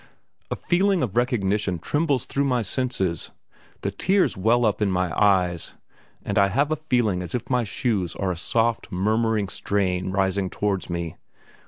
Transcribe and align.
A 0.49 0.55
feeling 0.55 1.03
of 1.03 1.15
recognition 1.15 1.77
trembles 1.77 2.25
through 2.25 2.45
my 2.45 2.63
senses; 2.63 3.29
the 3.81 3.91
tears 3.91 4.35
well 4.35 4.65
up 4.65 4.81
in 4.81 4.89
my 4.89 5.15
eyes, 5.15 5.75
and 6.23 6.39
I 6.39 6.47
have 6.47 6.71
a 6.71 6.75
feeling 6.75 7.21
as 7.21 7.35
if 7.35 7.51
my 7.51 7.63
shoes 7.63 8.15
are 8.15 8.31
a 8.31 8.35
soft, 8.35 8.91
murmuring 8.91 9.47
strain 9.47 10.09
rising 10.09 10.49
towards 10.49 10.89
me. 10.89 11.17